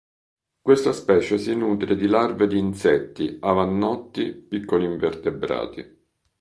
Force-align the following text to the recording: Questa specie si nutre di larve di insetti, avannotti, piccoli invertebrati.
Questa 0.63 0.93
specie 0.93 1.37
si 1.37 1.55
nutre 1.55 1.95
di 1.95 2.07
larve 2.07 2.47
di 2.47 2.57
insetti, 2.57 3.37
avannotti, 3.39 4.33
piccoli 4.33 4.85
invertebrati. 4.85 5.99